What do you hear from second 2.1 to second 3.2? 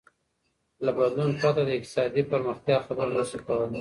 پرمختيا خبره